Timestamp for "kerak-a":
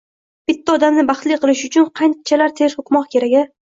3.17-3.51